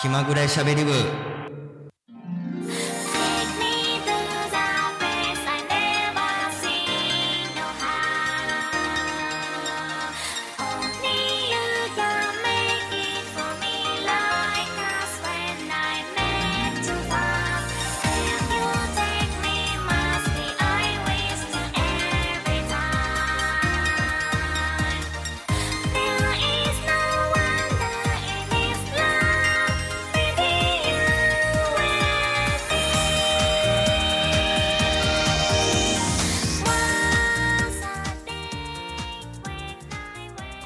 [0.00, 0.92] 気まぐれしゃべり部。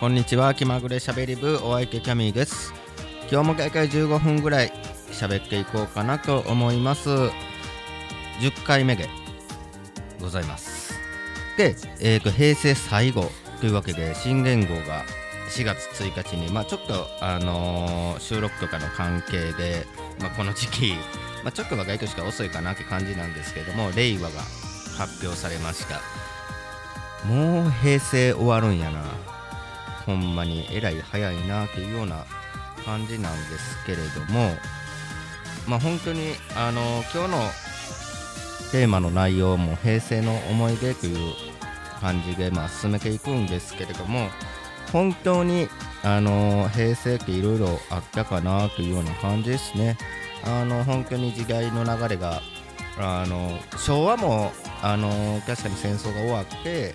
[0.04, 0.52] こんにちは。
[0.52, 2.74] 気まぐれしゃべり部お相手キャミーです。
[3.32, 4.70] 今日も大体15分ぐらい
[5.10, 7.08] 喋っていこうかなと思います。
[7.08, 7.30] 10
[8.66, 9.08] 回目で
[10.20, 10.92] ございます。
[11.56, 13.30] で、えーと平成最後
[13.62, 15.04] というわけで新元号が
[15.48, 19.86] 4月1日に、まあ、ちょっと、あのー収録とかの関係で、
[20.20, 20.92] まあ、この時期、
[21.42, 24.42] まあ、ちょっとは外としか遅いかなって感じなんですけども令和が
[24.98, 26.02] 発表されました。
[27.26, 29.33] もう平成終わるんやな。
[30.06, 32.24] ほんまにえらい早いなっていうような
[32.84, 34.50] 感じなんですけれども
[35.66, 36.80] まあ本当にあの
[37.14, 37.38] 今日の
[38.70, 41.34] テーマの内容も平成の思い出という
[42.00, 44.28] 感じでまあ進めていくんですけれども
[44.92, 45.68] 本当に
[46.02, 49.96] あの平成っていろいろあったかなというような感じですね。
[50.46, 52.42] あの本当に時代の流れが
[52.98, 54.52] あの昭和も
[54.82, 56.94] あの確かに戦争が終わって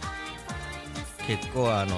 [1.26, 1.98] 結構あの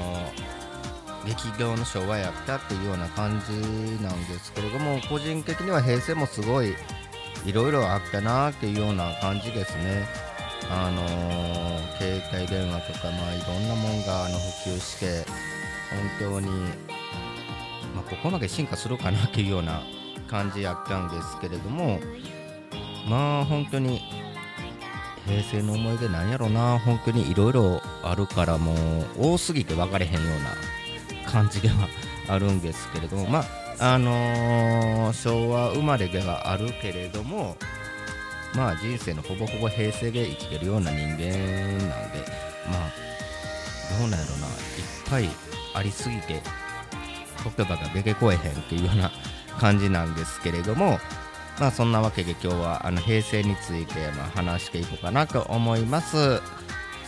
[1.26, 6.74] 劇場の昭和やったっていうような感じなんですけれども個人的には平成もすごい
[7.46, 10.08] いろいろあったなっていうような感じですね。
[10.70, 15.24] あのー携帯電話とかまあいろんなもんがあの普及して
[16.20, 16.48] 本当に、
[17.96, 19.84] まあ、ここまで進化するかなっていうような
[20.28, 22.00] 感じやったんですけれども
[23.08, 24.02] まあ本当に
[25.28, 28.74] 平成の思い出なんやろな本当にいろいろあるからも
[29.20, 30.56] う多すぎて分かれへんような
[31.22, 31.88] 感じでは
[32.28, 33.40] あるんですけれどもま
[33.80, 37.58] ああのー昭和生まれではあるけれども
[38.56, 41.28] まあ人生のほぼほぼ平成で生きてるような人間なんで
[42.70, 42.92] まあ
[44.00, 44.54] どうなんやろないっ
[45.10, 45.30] ぱい
[45.74, 46.42] ありすぎて
[47.58, 49.12] 言葉が出てこえへんっていうような
[49.60, 51.00] 感じなんですけれども
[51.60, 56.42] まあそんなわけで今日はあの平成についてま話していこうかなと思います。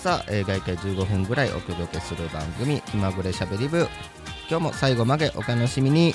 [0.04, 3.88] さあ、えー、大体15分ぐらいお届けする番組「気まぐれしゃべり部」
[4.52, 6.14] 今日も最後までお楽しみに。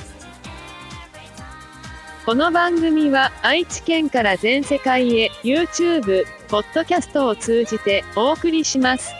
[2.26, 9.10] この番組は愛知県から全世界へ YouTube、ポッドキャストを通じてお送りします。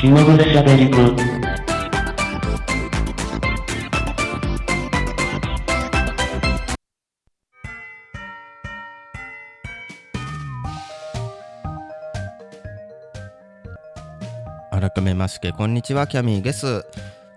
[0.00, 1.47] 気まぐれしゃべり部
[15.08, 16.84] めましてこんにちはキャミーです。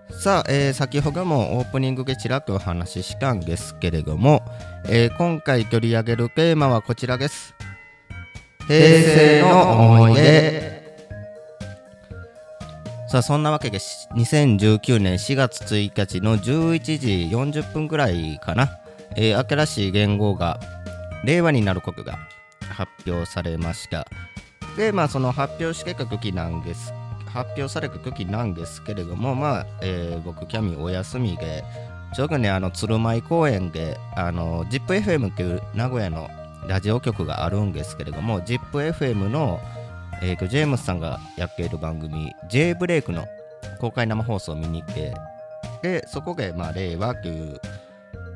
[0.10, 4.44] さあ、えー先ほどもオープニングでちらっとお話ししたんですけれども、
[4.90, 7.56] えー今回取り上げるテーマはこちらです。
[8.68, 10.82] 平成の思い出。
[13.08, 18.70] さあそんなわけで2019年4月1日の11時40分ぐらいかな、
[19.16, 20.60] えー新しい言語が
[21.24, 22.20] 令和になることが
[22.70, 24.06] 発表されました。
[24.76, 26.94] でまあその発表してた時なんです
[27.34, 31.64] 発表された時なんですけれどもまあ、えー僕キャミお休みで
[32.14, 36.30] ちょうどねあの鶴舞公園であの ZIPFM っていう名古屋の
[36.68, 39.60] ラジオ局があるんですけれども ZIPFM の、
[40.22, 43.26] えージェームスさんがやっている番組 J ブレイクの
[43.80, 45.14] 公開生放送を見に行って
[45.82, 47.60] でそこでまあ令和っていう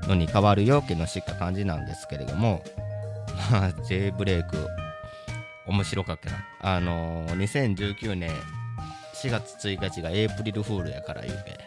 [0.08, 2.64] のに変わるよっていうのを知った感じなんですけれども
[3.52, 4.58] まあ J ブレイク
[5.68, 6.38] 面白かったな。
[6.62, 8.32] あのー2019年
[9.26, 11.60] 4月1日がエイプリルフールやから言うて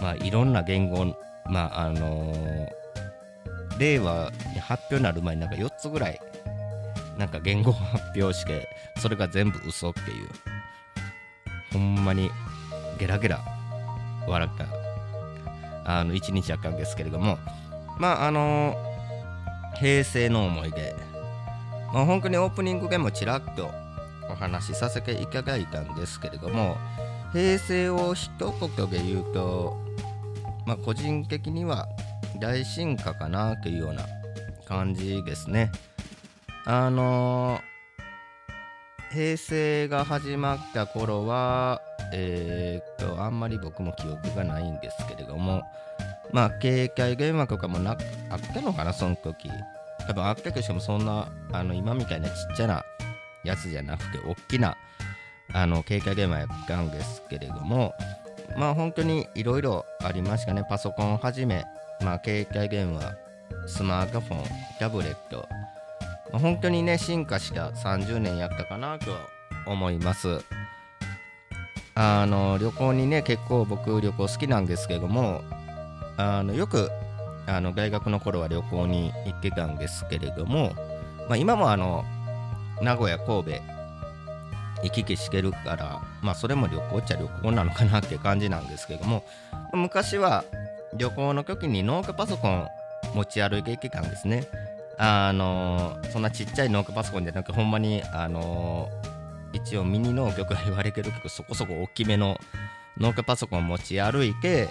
[0.00, 1.04] まあいろんな言語
[1.46, 2.68] まああのー
[3.78, 6.20] 令和に発表になる前になんか4つぐらい
[7.16, 8.68] なんか言語を発表して
[9.00, 10.28] それが全部嘘っていう。
[11.72, 12.30] ほんまに
[12.98, 13.40] ゲラゲラ
[14.28, 14.66] 笑った。
[15.84, 17.38] あの一日やったんですけれども。
[17.98, 20.94] まああのー平成の思い出。
[21.92, 23.70] まあ、本当にオープニングでもちらっと
[24.32, 26.76] お話しさせていただいたんですけれども
[27.32, 29.76] 平成を一言で言うと、
[30.66, 31.88] まあ、個人的には
[32.40, 34.04] 大進化かなというような
[34.66, 35.70] 感じですね。
[36.64, 37.72] あのー
[39.12, 41.82] 平成が始まった頃は
[42.14, 45.62] えーっとあんまり僕も記憶がないんですけれども
[46.32, 47.90] まあ警戒電話とかもな
[48.30, 49.50] あったのかなその時
[50.06, 52.84] 多分あったとしてもそんなあの今みたいなちっちゃな
[53.44, 54.76] やつじゃなくて大きな
[55.52, 57.94] あの携帯電話やったんですけれども
[58.56, 60.64] まあ本当にいろいろありましたね。
[60.68, 61.64] パソコンをはじめ、
[62.02, 63.14] まあ、携帯電話
[63.66, 64.44] スマートフォン
[64.78, 65.48] タブレット、
[66.32, 69.12] まあ本当にね進化した30年やったかなと
[69.66, 70.40] 思います。
[71.94, 75.42] あの旅行にね結構僕旅行好きなんですけども
[76.16, 76.90] あのよく
[77.46, 80.72] あの大学の頃は旅行に行ってたんですけれども、
[81.28, 82.04] まあ、今もあの
[82.82, 83.50] 名古屋神戸
[84.82, 89.24] 行き来してるからまあそれも旅行っちゃ旅行なのかなって感じなんですけども
[89.72, 90.44] 昔は
[90.94, 92.66] 旅行の時にノートパソコン
[93.14, 94.46] 持ち歩いていけたんですね。
[94.98, 98.88] あのそんなちっちゃいノートパソコンじゃなくほんまにあの
[99.52, 102.38] 一応ミニ農業が言われてるけどそこそこ大きめの
[102.98, 104.68] ノートパソコン持ち歩いて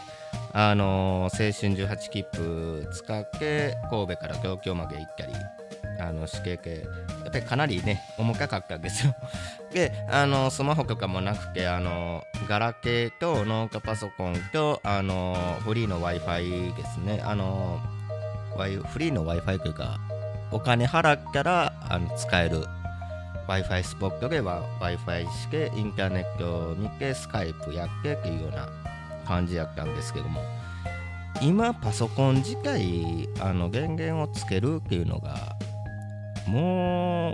[0.54, 5.34] あの青春18切符使って神戸から東京まで行ったり
[6.00, 6.86] あの死刑系。
[7.24, 9.16] やっぱりかなりね重かかったんですよ。
[9.72, 17.22] であのスマホとかもなくてあのガラケーとノートパソコンとあのフリーの w i f i ですね。
[17.24, 17.80] あの
[18.58, 20.00] Wi- フリーの w i f i というか
[20.52, 22.60] お金払ったらあの使える
[23.48, 28.68] w i f i スポットでは w i f i してインターネットを見てスカイプやってっていうような
[29.26, 30.42] 感じやったんですけども。
[31.42, 35.56] 今パソコン自体あの電源をつけるっていうのが
[36.48, 37.34] も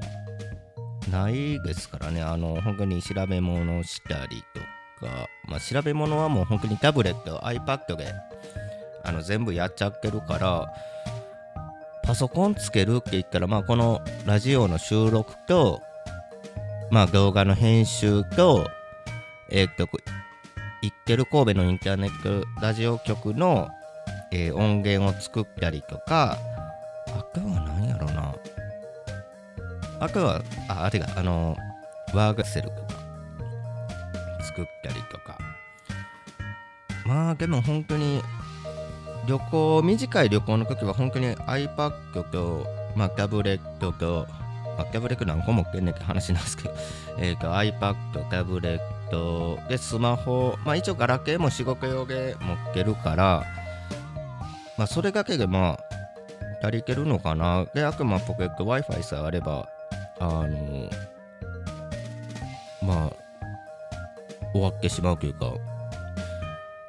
[1.07, 4.44] うないですからねあの本当に調べ物したり
[5.00, 8.13] とか、まあ、調べ物はもう本当にタブレット iPad で
[9.04, 10.74] あの全部やっちゃってるから
[12.07, 15.81] パソコンつけるって言ったら、まあ、このラジオの収録と、
[16.89, 18.69] まあ、動画の編集と、
[19.51, 19.88] えーっと、
[20.81, 23.68] 行ってる神戸のインターネットラジオ局の、
[24.31, 26.38] えー音源を作ったりとか、
[27.07, 27.67] あとは。
[29.99, 31.55] あとは、あ、あてか、あの、
[32.13, 32.81] ワークセルとか、
[34.44, 35.38] 作ったりとか。
[37.05, 38.21] まあ、でも本当に、
[39.27, 42.65] 旅行、短い旅行の時は本当に iPad と、
[42.95, 44.27] まあ、タブレットと、
[44.77, 46.75] まあ、タブレット何個持ってんねんって話なんですけど、
[47.19, 47.95] えっ、と、iPad、
[48.29, 48.79] タブレッ
[49.09, 53.44] ト、で、スマホ、まあ一応ガラケーも仕事用で持ってるから、
[54.77, 55.79] まあそれだけでまあ、
[56.61, 57.65] 足りてるのかな。
[57.73, 59.67] で、あくまポケット Wi-Fi さえあれば、
[60.19, 60.90] あの、
[62.81, 63.14] まあ、
[64.54, 65.54] 終わってしまうというか、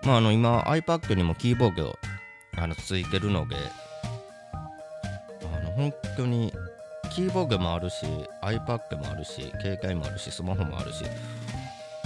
[0.05, 1.99] まああの今 iPad にもキーボード
[2.57, 3.57] あのついてるので、
[5.53, 6.53] あの本当に
[7.11, 8.07] キーボードもあるし
[8.43, 11.05] iPad もあるし携帯もあるしスマホもあるし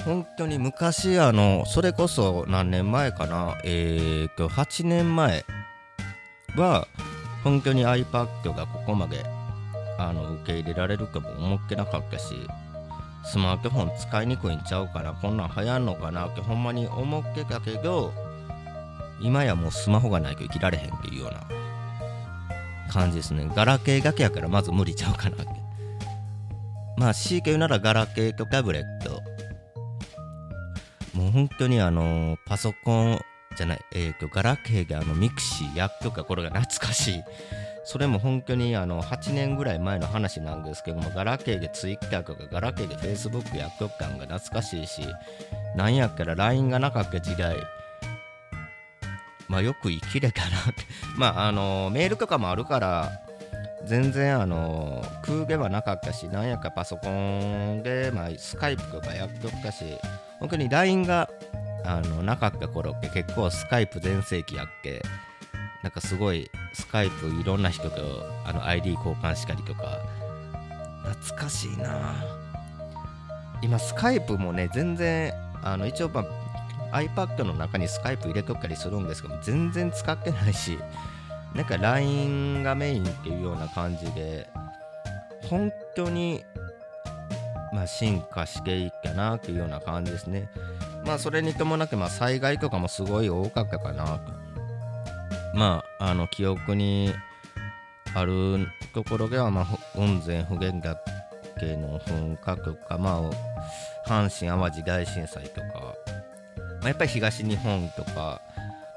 [0.05, 5.45] 本当に昔あのそれこそ何年前かなえーと8年前
[6.57, 6.87] は
[7.45, 9.23] 本当に iPad がここまで
[9.99, 12.35] あの受け入れられるかも思ってなかったし
[13.25, 18.13] スマートフォン使いにくいんちゃうかなこんなん流行んのかなってほんまに思ってたけど
[19.21, 21.63] 今やもうスマホがないと生きられへんっていうような
[22.93, 23.51] 感じですね。
[23.55, 25.47] ガラケーだけやからまず無理ちゃうかなって。
[26.99, 29.23] まあ C 言うならガラケーとタブレット。
[31.17, 33.21] もう本当にあのパソコン
[33.57, 37.23] じゃないえーとガラケーがあのミクシーやっとかこれが懐かしい。
[37.85, 45.03] それも本当にあの8年ぐらい前の話なんですけどもガラケーで Twitter とかガラケーで Facebook やっとったんが懐かしいし
[45.77, 47.57] なんやったら LINE がなかった時代
[49.49, 50.85] まあよく生きれたなって。
[51.19, 53.21] まああのメールとかもあるから
[53.85, 59.85] 全然あの空気はなかったしなんやかパソコンで、まあ、スカイプとかやっとったし
[60.39, 61.29] 本当に LINE が
[61.85, 65.03] あのなかった頃って結構スカイプ全盛期やっけ。
[65.83, 69.99] なんかすごいスカイプいろんな人とあの ID 交換したりとか。
[71.05, 72.15] 懐かしいな。
[73.63, 76.25] 今スカイプもね全然あの一応、ま
[76.91, 80.79] あ、iPad の中にスカイプ入れとったりするんですけど全然使ってないし
[81.55, 84.49] なんか LINE がメインっていうような感じで
[85.49, 86.43] 本当に
[87.73, 90.49] まあ進化していったなっていうような感じですね。
[91.05, 94.42] まあそれに伴ってま災害とかもすごい多かったかなと。
[95.55, 97.13] まああの記憶に
[98.15, 100.97] あるところではまあ雲仙普賢岳
[101.77, 103.23] の噴火とかま
[104.07, 108.41] あ阪神・淡路大震災とか、まあ、やっぱり東日本とか、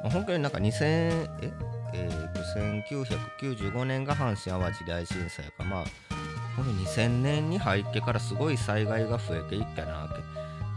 [0.02, 1.28] まあ、本当になんか2000え？
[1.94, 5.86] えー1995年が阪神・淡路大震災かまあ
[6.56, 10.16] この2000年に入ってからすごい災害が増えていったなって。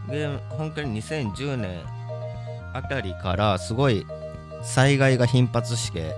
[0.08, 1.82] で本当に2010年
[2.72, 4.06] あたりからすごい
[4.62, 6.14] 災害が頻発して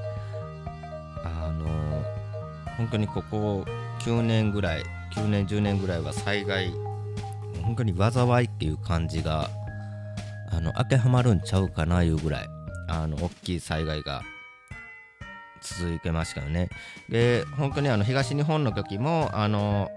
[1.24, 2.02] あの
[2.76, 3.64] 本当にここ
[4.00, 4.82] 9年ぐらい
[5.14, 6.72] 9年10年ぐらいは災害
[7.62, 9.48] 本当に災いっていう感じが
[10.50, 12.48] あの当てはまるんちゃうかないうぐらい
[12.88, 14.22] あの大きい災害が
[15.62, 16.70] 続いてましたよね。
[17.08, 19.90] で本当にあの東日本の時もあの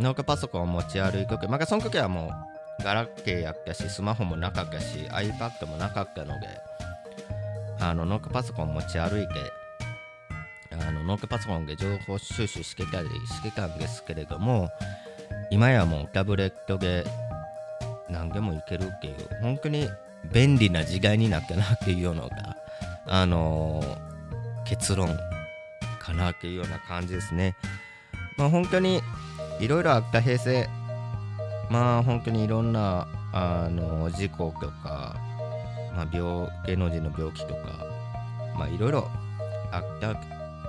[0.00, 2.32] ノートパソコンを持ち歩いてまあその時はも
[2.80, 6.48] うガラケーやったしスマホもなかったし iPad もなかったので
[7.80, 9.34] あのノートパソコン持ち歩いて
[10.72, 14.70] あのノートパソコンで情報収集してたりしてたんですけれども
[15.50, 17.04] 今やもうタブレットで
[18.08, 19.88] 何でもいけるっていう本当に
[20.32, 22.56] 便利な時代になったなっていうのが
[23.06, 24.08] あのー
[24.68, 25.08] 結論
[25.98, 27.56] かなっていうような感じですね。
[28.36, 29.00] まあ本当に
[29.60, 30.68] いろいろあった平成
[31.70, 35.16] まあ本当にいろんなあの事故とか、
[35.98, 37.84] まあ、病芸能人の病気とか
[38.56, 39.10] まあいろいろ
[39.72, 40.14] あった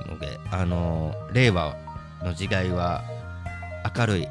[0.10, 1.76] のであの令和
[2.24, 3.04] の時代は
[3.96, 4.28] 明るい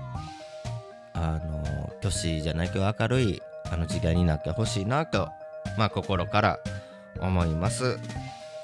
[1.13, 5.29] あの年じゃないけど明るいあの時代になってほしいなと
[5.79, 6.59] まあ心から
[7.21, 7.97] 思います。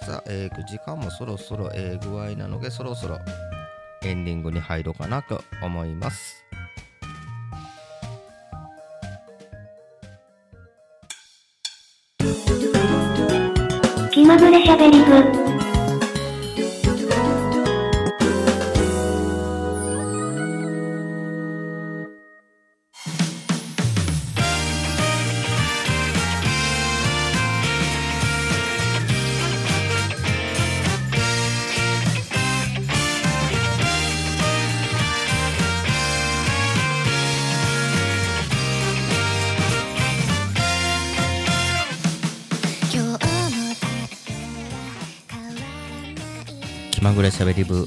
[0.02, 3.20] さあ、えー時間もそろそろええ具合なのでそろそろ
[4.02, 6.43] エンディングに入ろうかなと思います。
[14.24, 15.43] 気まぐれしゃべり部
[47.04, 47.86] まぐれしゃべり部。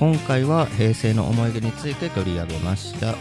[0.00, 3.14] 今回は平成の思い出について取り上げました、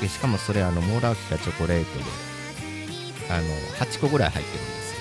[0.00, 2.04] でしかもそれあのもらったチョコレートで
[3.30, 3.46] あの
[3.78, 4.98] 8個ぐらい入ってるんですよ。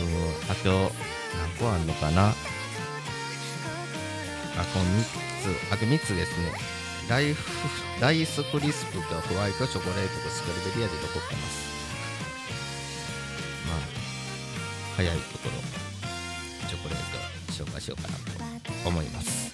[0.00, 0.92] うーあと
[1.38, 2.28] 何個あんのかな。
[2.28, 2.34] あ
[4.74, 5.04] この3
[5.42, 5.44] つ。
[5.72, 6.52] あと3つですね。
[7.08, 7.42] ライフ
[8.00, 11.68] ライスクリスプとホワイトチョコレートとスカルベリアで残ってます。
[13.66, 13.78] まあ
[14.96, 15.52] 早いところ
[16.68, 17.04] チョコレート
[17.64, 18.20] 紹介しようかなと
[18.88, 19.50] 思います。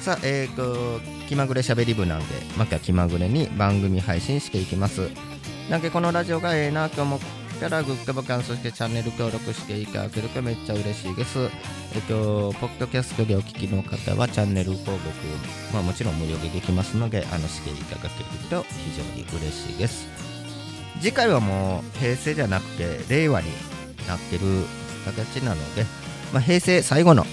[0.00, 5.08] さあえーと気まぐれしゃべり部なんでまた気まぐれに番組配信していきます。
[5.72, 7.20] なんかこのラジオがええなと思っ
[7.58, 11.38] たらグッドボタンそしてチャンネル登録していただけるとめっちゃ嬉しいです。
[11.94, 14.98] えっとポッドキャストでお聞きの方はチャンネル登録
[15.72, 20.06] まあもちろん無料でできますのであのしていただけると非常に嬉しいです。
[21.00, 23.48] 次回はもう平成じゃなくて令和に
[24.06, 24.42] なってる
[25.06, 25.86] 形なので、
[26.34, 27.24] まあ、平成最後の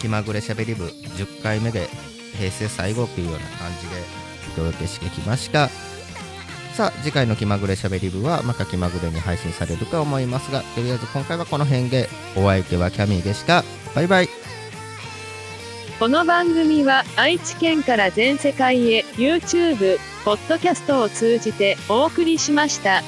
[0.00, 1.88] 気まぐれしゃべり部10回目で
[2.38, 3.96] 平成最後というような感じで
[4.52, 5.89] お届けしてきました。
[6.80, 14.28] さあ次回の気まぐれしゃべり部はまた気まぐれに配信されると思いますがとりあえず今回はこの辺でお相手はキャミーでしたバイバイ
[15.98, 23.02] この番組は愛知県から全世界へ YouTube、ポッドキャストを通じてお送りしました。